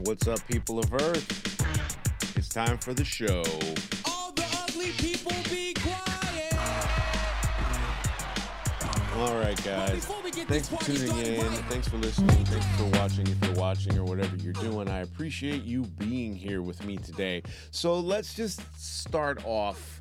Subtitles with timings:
[0.00, 2.36] What's up, people of Earth?
[2.36, 3.44] It's time for the show.
[4.04, 6.54] All the ugly people be quiet.
[9.16, 9.94] All right, guys.
[9.94, 11.50] Before we get Thanks for tuning in.
[11.68, 12.44] Thanks for listening.
[12.46, 14.88] Thanks for watching if you're watching or whatever you're doing.
[14.88, 17.44] I appreciate you being here with me today.
[17.70, 20.00] So let's just start off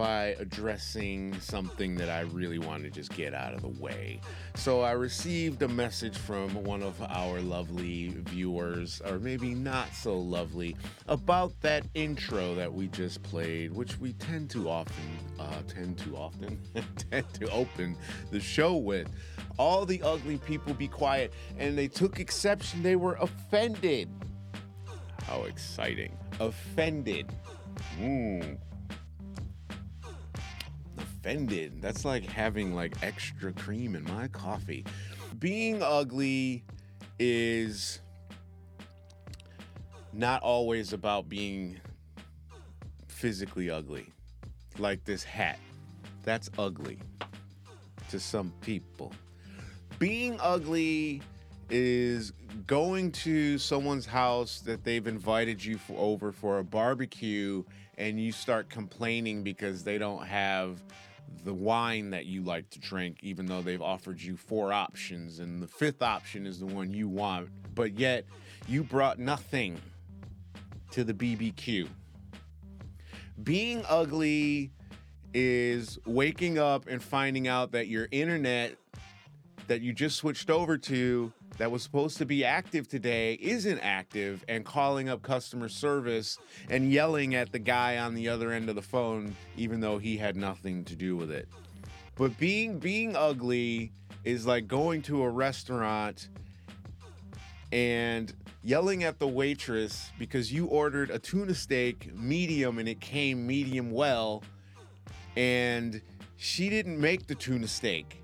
[0.00, 4.18] by addressing something that I really want to just get out of the way.
[4.54, 10.18] So I received a message from one of our lovely viewers, or maybe not so
[10.18, 10.74] lovely,
[11.06, 16.16] about that intro that we just played, which we tend to often, uh, tend to
[16.16, 16.58] often,
[17.10, 17.94] tend to open
[18.30, 19.06] the show with.
[19.58, 22.82] All the ugly people be quiet, and they took exception.
[22.82, 24.08] They were offended.
[25.24, 26.16] How exciting!
[26.40, 27.34] Offended.
[28.00, 28.56] Mmm
[31.20, 31.82] offended.
[31.82, 34.84] That's like having like extra cream in my coffee.
[35.38, 36.64] Being ugly
[37.18, 38.00] is
[40.12, 41.78] not always about being
[43.08, 44.06] physically ugly.
[44.78, 45.58] Like this hat.
[46.22, 46.98] That's ugly
[48.10, 49.12] to some people.
[49.98, 51.20] Being ugly
[51.68, 52.32] is
[52.66, 57.62] going to someone's house that they've invited you for, over for a barbecue
[57.98, 60.82] and you start complaining because they don't have
[61.44, 65.62] the wine that you like to drink even though they've offered you four options and
[65.62, 68.24] the fifth option is the one you want but yet
[68.68, 69.80] you brought nothing
[70.90, 71.88] to the BBQ
[73.42, 74.70] being ugly
[75.32, 78.76] is waking up and finding out that your internet
[79.68, 84.42] that you just switched over to that was supposed to be active today isn't active
[84.48, 86.38] and calling up customer service
[86.70, 90.16] and yelling at the guy on the other end of the phone even though he
[90.16, 91.46] had nothing to do with it.
[92.16, 93.92] But being being ugly
[94.24, 96.30] is like going to a restaurant
[97.72, 98.32] and
[98.64, 103.90] yelling at the waitress because you ordered a tuna steak medium and it came medium
[103.90, 104.42] well
[105.36, 106.00] and
[106.38, 108.16] she didn't make the tuna steak.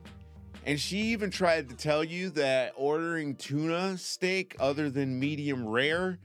[0.67, 6.19] And she even tried to tell you that ordering tuna steak other than medium rare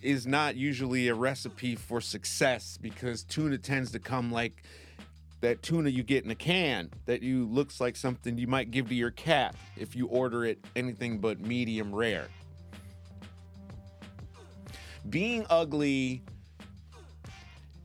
[0.00, 4.62] is not usually a recipe for success because tuna tends to come like
[5.42, 8.88] that tuna you get in a can that you looks like something you might give
[8.88, 12.28] to your cat if you order it anything but medium rare.
[15.10, 16.22] Being ugly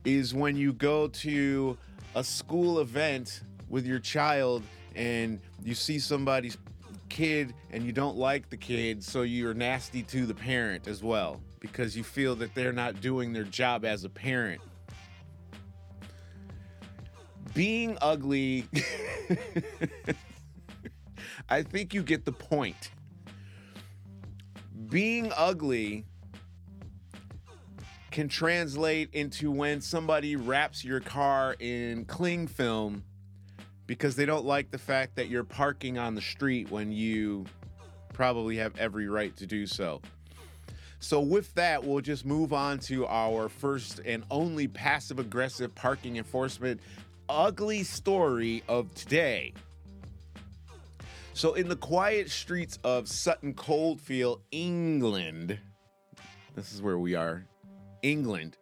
[0.06, 1.76] is when you go to
[2.14, 4.62] a school event with your child
[4.98, 6.58] and you see somebody's
[7.08, 11.40] kid and you don't like the kid, so you're nasty to the parent as well
[11.60, 14.60] because you feel that they're not doing their job as a parent.
[17.54, 18.66] Being ugly,
[21.48, 22.90] I think you get the point.
[24.88, 26.04] Being ugly
[28.10, 33.04] can translate into when somebody wraps your car in cling film
[33.88, 37.46] because they don't like the fact that you're parking on the street when you
[38.12, 40.00] probably have every right to do so.
[41.00, 46.16] So, with that, we'll just move on to our first and only passive aggressive parking
[46.16, 46.80] enforcement
[47.28, 49.52] ugly story of today.
[51.34, 55.58] So, in the quiet streets of Sutton Coldfield, England,
[56.54, 57.46] this is where we are,
[58.02, 58.56] England.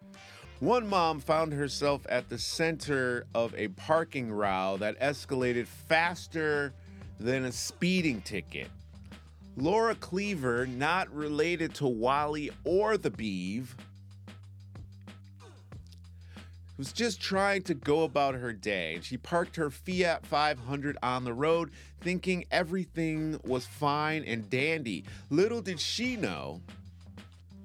[0.60, 6.72] One mom found herself at the center of a parking row that escalated faster
[7.20, 8.70] than a speeding ticket.
[9.58, 13.66] Laura Cleaver, not related to Wally or the Beav,
[16.78, 18.98] was just trying to go about her day.
[19.02, 25.04] She parked her Fiat 500 on the road, thinking everything was fine and dandy.
[25.28, 26.62] Little did she know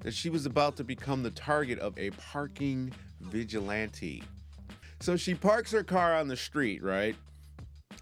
[0.02, 4.22] that she was about to become the target of a parking vigilante.
[5.00, 7.16] So she parks her car on the street, right?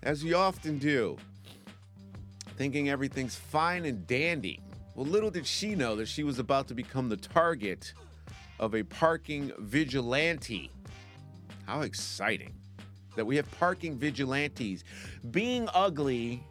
[0.03, 1.17] As we often do,
[2.57, 4.61] thinking everything's fine and dandy.
[4.95, 7.95] Well, little did she know that she was about to become the target
[8.59, 10.71] of a parking vigilante.
[11.67, 12.55] How exciting
[13.17, 14.85] that we have parking vigilantes.
[15.31, 16.45] Being ugly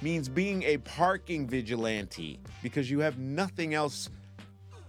[0.00, 4.10] means being a parking vigilante because you have nothing else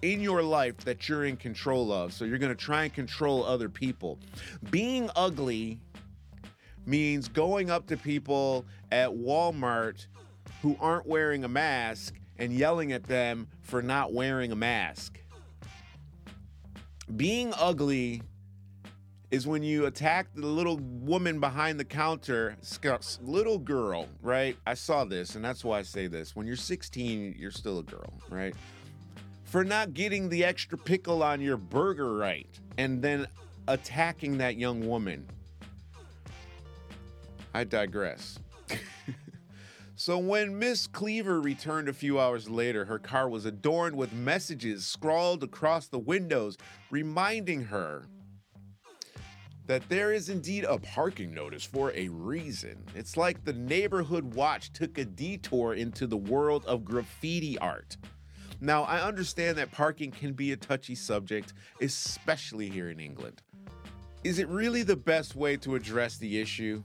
[0.01, 2.13] in your life that you're in control of.
[2.13, 4.19] So you're going to try and control other people.
[4.69, 5.79] Being ugly
[6.85, 10.07] means going up to people at Walmart
[10.61, 15.19] who aren't wearing a mask and yelling at them for not wearing a mask.
[17.15, 18.21] Being ugly
[19.31, 22.57] is when you attack the little woman behind the counter,
[23.21, 24.57] little girl, right?
[24.65, 26.35] I saw this, and that's why I say this.
[26.35, 28.55] When you're 16, you're still a girl, right?
[29.43, 33.27] For not getting the extra pickle on your burger right, and then
[33.67, 35.27] attacking that young woman.
[37.53, 38.39] I digress.
[39.99, 44.85] So when Miss Cleaver returned a few hours later, her car was adorned with messages
[44.85, 46.57] scrawled across the windows,
[46.89, 48.07] reminding her
[49.69, 52.83] that there is indeed a parking notice for a reason.
[52.95, 57.95] It's like the neighborhood watch took a detour into the world of graffiti art.
[58.59, 63.43] Now, I understand that parking can be a touchy subject, especially here in England.
[64.23, 66.81] Is it really the best way to address the issue?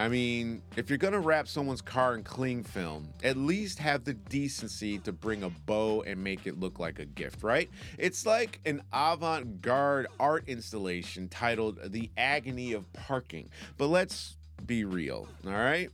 [0.00, 4.14] I mean, if you're gonna wrap someone's car in cling film, at least have the
[4.14, 7.68] decency to bring a bow and make it look like a gift, right?
[7.98, 13.50] It's like an avant garde art installation titled The Agony of Parking.
[13.76, 15.90] But let's be real, all right?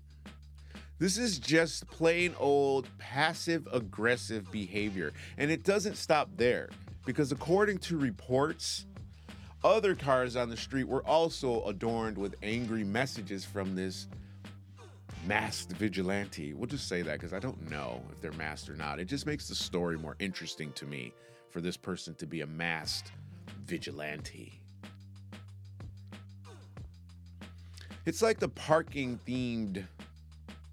[1.01, 5.15] This is just plain old passive aggressive behavior.
[5.37, 6.69] And it doesn't stop there
[7.05, 8.87] because, according to reports,
[9.65, 14.07] other cars on the street were also adorned with angry messages from this
[15.27, 16.55] masked vigilante.
[16.55, 19.01] We'll just say that because I don't know if they're masked or not.
[19.01, 21.13] It just makes the story more interesting to me
[21.51, 23.13] for this person to be a masked
[23.67, 24.61] vigilante.
[28.05, 29.85] It's like the parking themed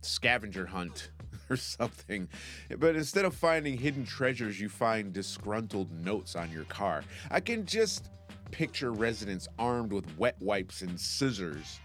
[0.01, 1.09] scavenger hunt
[1.49, 2.29] or something.
[2.77, 7.03] But instead of finding hidden treasures, you find disgruntled notes on your car.
[7.31, 8.09] I can just
[8.53, 11.79] picture residents armed with wet wipes and scissors,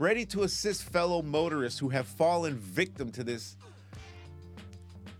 [0.00, 3.56] ready to assist fellow motorists who have fallen victim to this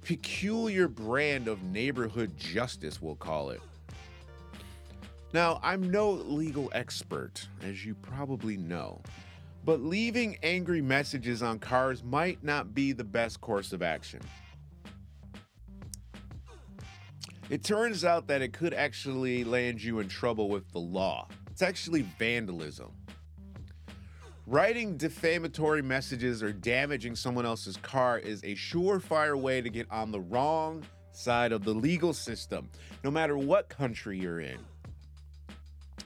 [0.03, 3.61] peculiar brand of neighborhood justice, we'll call it.
[5.33, 9.01] Now, I'm no legal expert, as you probably know,
[9.65, 14.21] but leaving angry messages on cars might not be the best course of action.
[17.51, 21.29] It turns out that it could actually land you in trouble with the law.
[21.51, 22.91] It's actually vandalism.
[24.47, 30.11] Writing defamatory messages or damaging someone else's car is a surefire way to get on
[30.11, 32.69] the wrong side of the legal system,
[33.03, 34.59] no matter what country you're in.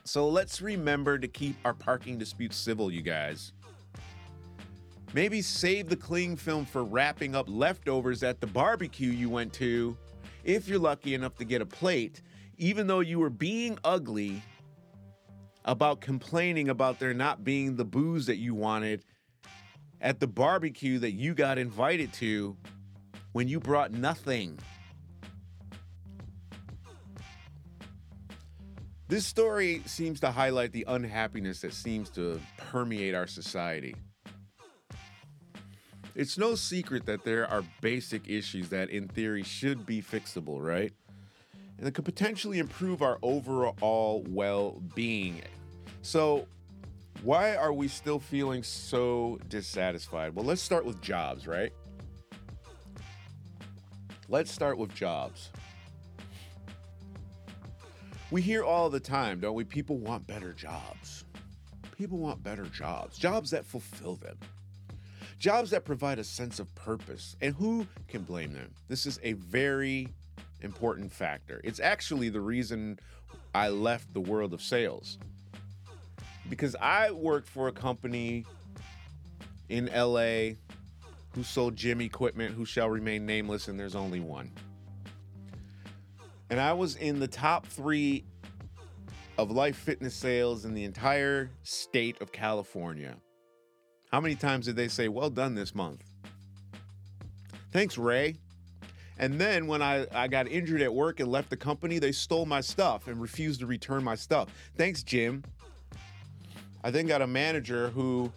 [0.04, 3.52] So let's remember to keep our parking disputes civil, you guys.
[5.12, 9.96] Maybe save the cling film for wrapping up leftovers at the barbecue you went to
[10.44, 12.22] if you're lucky enough to get a plate,
[12.58, 14.42] even though you were being ugly
[15.64, 19.04] about complaining about there not being the booze that you wanted
[20.00, 22.56] at the barbecue that you got invited to
[23.32, 24.58] when you brought nothing.
[29.08, 33.94] This story seems to highlight the unhappiness that seems to permeate our society.
[36.14, 40.92] It's no secret that there are basic issues that, in theory, should be fixable, right?
[41.78, 45.40] And that could potentially improve our overall well being.
[46.02, 46.46] So,
[47.22, 50.34] why are we still feeling so dissatisfied?
[50.34, 51.72] Well, let's start with jobs, right?
[54.28, 55.50] Let's start with jobs.
[58.30, 59.64] We hear all the time, don't we?
[59.64, 61.24] People want better jobs.
[61.96, 64.36] People want better jobs, jobs that fulfill them,
[65.42, 67.36] jobs that provide a sense of purpose.
[67.40, 68.72] And who can blame them?
[68.86, 70.08] This is a very
[70.60, 71.60] important factor.
[71.64, 73.00] It's actually the reason
[73.52, 75.18] I left the world of sales
[76.48, 78.46] because I worked for a company
[79.68, 80.54] in LA
[81.34, 84.48] who sold gym equipment who shall remain nameless, and there's only one.
[86.50, 88.24] And I was in the top three
[89.38, 93.16] of life fitness sales in the entire state of California.
[94.12, 96.04] How many times did they say, Well done this month?
[97.72, 98.36] Thanks, Ray.
[99.18, 102.44] And then when I, I got injured at work and left the company, they stole
[102.44, 104.48] my stuff and refused to return my stuff.
[104.76, 105.42] Thanks, Jim.
[106.84, 108.30] I then got a manager who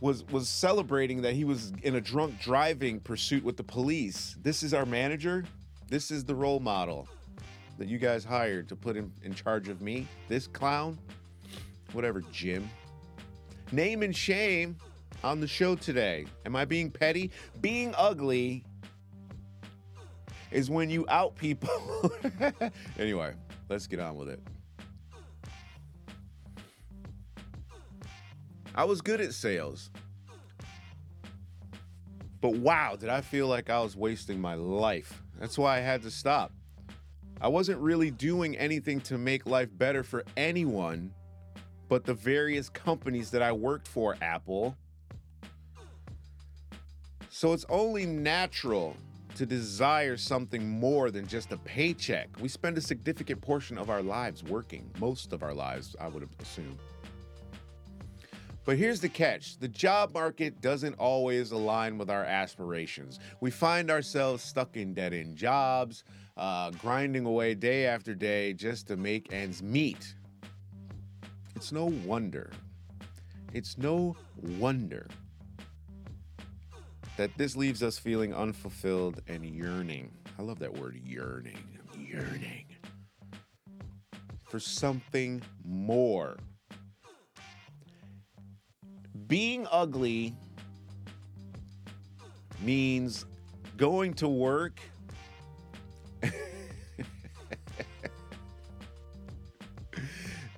[0.00, 4.36] was was celebrating that he was in a drunk driving pursuit with the police.
[4.42, 5.44] This is our manager.
[5.88, 7.08] This is the role model
[7.78, 10.06] that you guys hired to put in, in charge of me.
[10.28, 10.96] This clown.
[11.92, 12.68] Whatever, Jim.
[13.72, 14.76] Name and shame
[15.22, 16.26] on the show today.
[16.44, 17.30] Am I being petty?
[17.60, 18.64] Being ugly
[20.50, 22.12] is when you out people.
[22.98, 23.34] anyway,
[23.68, 24.40] let's get on with it.
[28.74, 29.90] I was good at sales.
[32.40, 35.22] But wow, did I feel like I was wasting my life.
[35.40, 36.52] That's why I had to stop.
[37.40, 41.12] I wasn't really doing anything to make life better for anyone
[41.88, 44.76] but the various companies that I worked for, Apple.
[47.36, 48.96] So it's only natural
[49.34, 52.30] to desire something more than just a paycheck.
[52.40, 56.26] We spend a significant portion of our lives working, most of our lives, I would
[56.40, 56.78] assume.
[58.64, 63.20] But here's the catch the job market doesn't always align with our aspirations.
[63.42, 66.04] We find ourselves stuck in dead end jobs,
[66.38, 70.14] uh, grinding away day after day just to make ends meet.
[71.54, 72.50] It's no wonder.
[73.52, 75.06] It's no wonder
[77.16, 80.10] that this leaves us feeling unfulfilled and yearning.
[80.38, 81.58] I love that word yearning.
[81.98, 82.66] Yearning
[84.48, 86.36] for something more.
[89.26, 90.34] Being ugly
[92.62, 93.26] means
[93.76, 94.80] going to work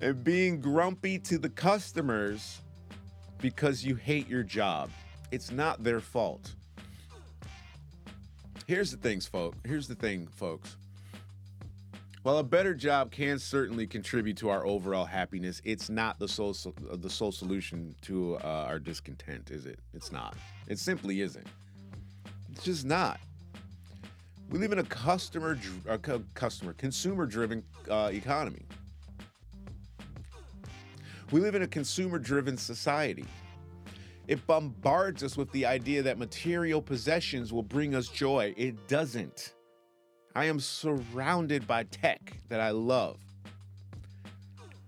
[0.01, 2.61] and being grumpy to the customers
[3.39, 4.89] because you hate your job.
[5.31, 6.55] It's not their fault.
[8.65, 9.57] Here's the things, folks.
[9.65, 10.75] Here's the thing, folks.
[12.23, 16.55] While a better job can certainly contribute to our overall happiness, it's not the sole
[16.91, 19.79] the sole solution to uh, our discontent, is it?
[19.93, 20.35] It's not.
[20.67, 21.47] It simply isn't.
[22.51, 23.19] It's just not.
[24.51, 25.57] We live in a customer,
[26.33, 28.65] customer, consumer-driven uh, economy.
[31.31, 33.25] We live in a consumer-driven society.
[34.29, 38.53] It bombards us with the idea that material possessions will bring us joy.
[38.55, 39.55] It doesn't.
[40.35, 43.17] I am surrounded by tech that I love.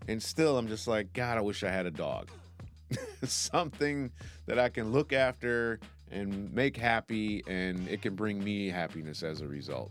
[0.08, 2.30] And still, I'm just like, God, I wish I had a dog.
[3.24, 4.12] Something
[4.46, 5.80] that I can look after
[6.12, 9.90] and make happy, and it can bring me happiness as a result.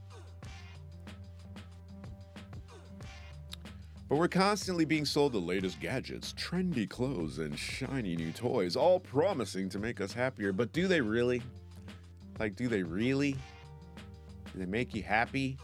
[4.10, 8.98] But we're constantly being sold the latest gadgets, trendy clothes, and shiny new toys, all
[8.98, 10.52] promising to make us happier.
[10.52, 11.40] But do they really?
[12.40, 13.34] Like, do they really?
[13.34, 15.58] Do they make you happy?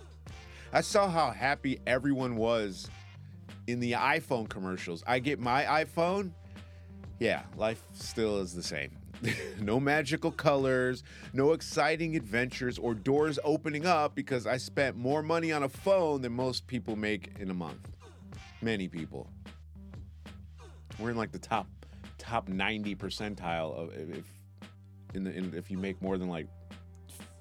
[0.73, 2.89] I saw how happy everyone was
[3.67, 5.03] in the iPhone commercials.
[5.09, 6.31] I get my iPhone.
[7.19, 8.93] Yeah, life still is the same.
[9.61, 15.51] no magical colors, no exciting adventures, or doors opening up because I spent more money
[15.51, 17.96] on a phone than most people make in a month.
[18.63, 19.31] Many people.
[20.99, 21.67] We're in like the top
[22.19, 24.25] top 90 percentile of if
[25.15, 26.47] in the in, if you make more than like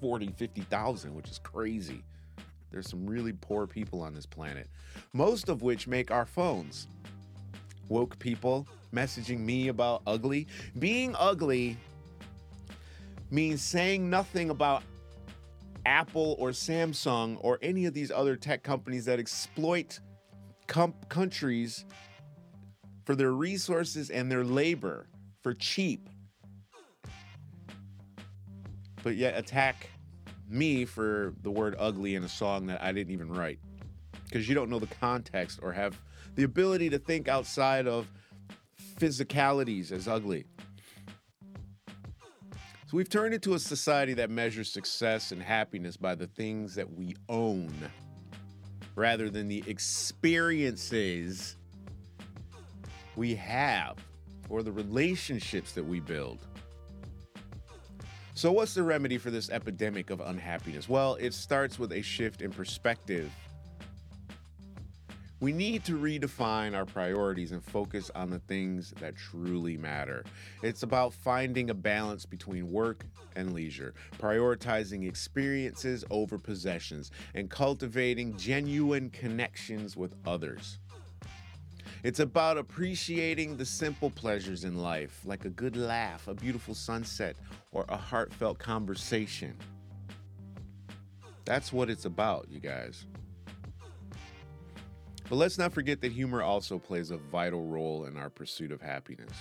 [0.00, 2.02] 40, 50,000, which is crazy.
[2.70, 4.68] There's some really poor people on this planet,
[5.12, 6.86] most of which make our phones.
[7.88, 10.46] Woke people messaging me about ugly.
[10.78, 11.76] Being ugly
[13.30, 14.82] means saying nothing about
[15.84, 20.00] Apple or Samsung or any of these other tech companies that exploit
[20.66, 21.84] countries
[23.04, 25.06] for their resources and their labor
[25.42, 26.08] for cheap
[29.06, 29.88] but yet attack
[30.48, 33.60] me for the word ugly in a song that I didn't even write.
[34.24, 35.96] Because you don't know the context or have
[36.34, 38.08] the ability to think outside of
[38.98, 40.44] physicalities as ugly.
[41.86, 46.92] So we've turned into a society that measures success and happiness by the things that
[46.92, 47.72] we own
[48.96, 51.56] rather than the experiences
[53.14, 53.96] we have
[54.48, 56.38] or the relationships that we build.
[58.34, 60.88] So, what's the remedy for this epidemic of unhappiness?
[60.88, 63.30] Well, it starts with a shift in perspective.
[65.38, 70.24] We need to redefine our priorities and focus on the things that truly matter.
[70.62, 78.34] It's about finding a balance between work and leisure, prioritizing experiences over possessions, and cultivating
[78.38, 80.78] genuine connections with others.
[82.02, 87.36] It's about appreciating the simple pleasures in life, like a good laugh, a beautiful sunset,
[87.72, 89.54] or a heartfelt conversation.
[91.44, 93.04] That's what it's about, you guys.
[95.28, 98.80] But let's not forget that humor also plays a vital role in our pursuit of
[98.80, 99.32] happiness.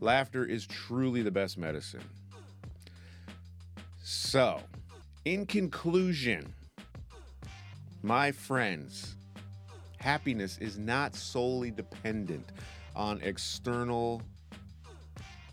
[0.00, 2.04] Laughter is truly the best medicine.
[4.02, 4.60] So,
[5.24, 6.52] in conclusion,
[8.02, 9.16] my friends,
[9.98, 12.52] happiness is not solely dependent
[12.94, 14.22] on external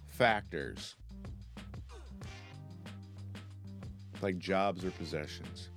[0.08, 0.96] factors
[4.22, 5.70] like jobs or possessions.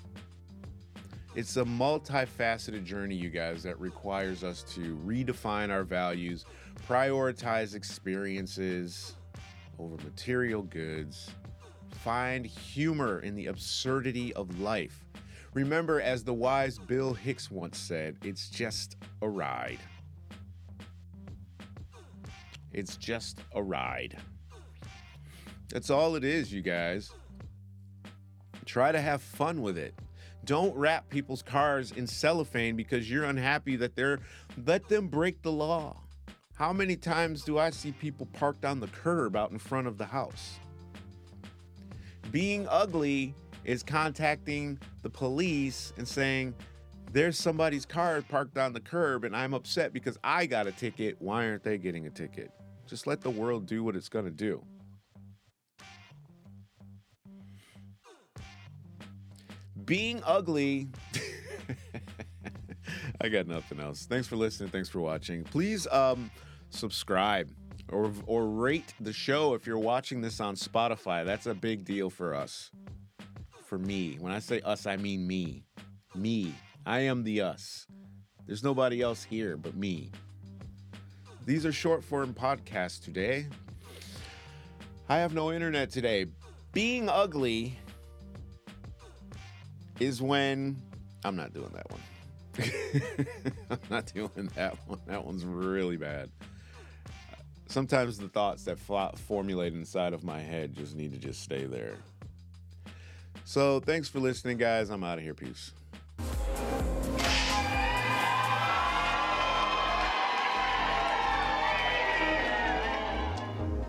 [1.35, 6.47] It's a multifaceted journey, you guys, that requires us to redefine our values,
[6.89, 9.15] prioritize experiences
[9.79, 11.31] over material goods,
[11.91, 15.05] find humor in the absurdity of life.
[15.55, 19.81] Remember, as the wise Bill Hicks once said, it's just a ride.
[22.73, 24.17] It's just a ride.
[25.69, 27.13] That's all it is, you guys.
[28.65, 29.95] Try to have fun with it.
[30.49, 34.21] Don't wrap people's cars in cellophane because you're unhappy that they're
[34.65, 36.01] let them break the law.
[36.55, 39.99] How many times do I see people parked on the curb out in front of
[39.99, 40.59] the house?
[42.31, 43.35] Being ugly
[43.67, 46.55] is contacting the police and saying,
[47.13, 51.17] There's somebody's car parked on the curb and I'm upset because I got a ticket.
[51.19, 52.51] Why aren't they getting a ticket?
[52.87, 54.65] Just let the world do what it's going to do.
[59.89, 60.89] Being ugly.
[63.23, 64.05] I got nothing else.
[64.05, 64.69] Thanks for listening.
[64.69, 65.45] Thanks for watching.
[65.45, 66.31] Please um,
[66.69, 67.49] subscribe
[67.91, 71.25] or or rate the show if you're watching this on Spotify.
[71.25, 72.71] That's a big deal for us.
[73.65, 74.19] For me.
[74.21, 75.65] When I say us, I mean me.
[76.15, 76.55] Me.
[76.85, 77.87] I am the us.
[78.47, 80.11] There's nobody else here but me.
[81.47, 83.47] These are short form podcasts today.
[85.09, 86.27] I have no internet today.
[86.73, 87.79] Being ugly
[90.01, 90.77] is when
[91.25, 92.01] I'm not doing that one.
[93.71, 95.01] I'm not doing that one.
[95.07, 96.31] That one's really bad.
[97.67, 101.65] Sometimes the thoughts that fo- formulate inside of my head just need to just stay
[101.65, 101.97] there.
[103.45, 104.91] So, thanks for listening, guys.
[104.91, 105.35] I'm out of here.
[105.35, 105.73] Peace.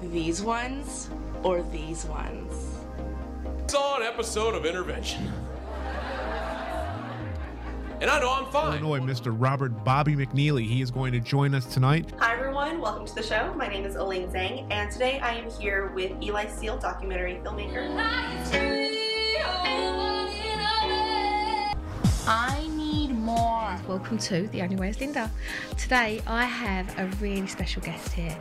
[0.02, 1.10] These ones
[1.44, 2.80] or these ones?
[3.80, 5.32] saw an episode of Intervention.
[8.02, 8.82] And I know I'm fine.
[8.82, 9.36] Illinois, Mr.
[9.38, 10.66] Robert Bobby McNeely.
[10.66, 12.14] He is going to join us tonight.
[12.18, 13.54] Hi everyone, welcome to the show.
[13.58, 17.90] My name is Elaine Zhang, and today I am here with Eli Seal, documentary filmmaker.
[22.26, 23.78] I need more.
[23.86, 25.30] Welcome to The Only Way is Linda.
[25.78, 28.38] Today I have a really special guest here.